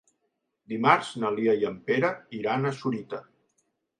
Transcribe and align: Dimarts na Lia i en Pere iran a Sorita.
Dimarts 0.71 1.11
na 1.23 1.31
Lia 1.35 1.53
i 1.59 1.67
en 1.71 1.77
Pere 1.89 2.11
iran 2.39 2.65
a 2.71 2.75
Sorita. 2.81 3.23